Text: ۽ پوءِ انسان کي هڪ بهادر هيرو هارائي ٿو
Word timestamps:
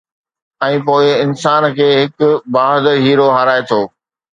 ۽ 0.67 0.79
پوءِ 0.87 1.05
انسان 1.25 1.69
کي 1.77 1.89
هڪ 2.01 2.33
بهادر 2.59 2.95
هيرو 3.07 3.33
هارائي 3.41 3.67
ٿو 3.73 3.81